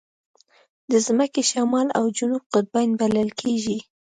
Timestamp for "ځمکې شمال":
1.07-1.87